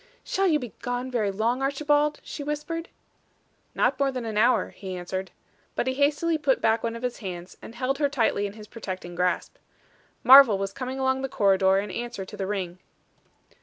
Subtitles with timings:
[0.23, 2.89] "Shall you be gone very long, Archibald?" she whispered.
[3.75, 5.29] "Not more than an hour," he answered.
[5.75, 8.65] But he hastily put back one of his hands, and held her tightly in his
[8.65, 9.57] protecting grasp.
[10.23, 12.79] Marvel was coming along the corridor in answer to the ring.